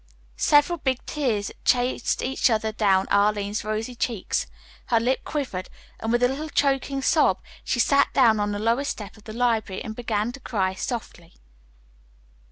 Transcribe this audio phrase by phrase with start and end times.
[0.37, 4.47] Several big tears chased each other down Arline's rosy cheeks.
[4.87, 8.89] Her lip quivered, and with a little, choking sob she sat down on the lowest
[8.89, 11.35] step of the library and began to cry softly.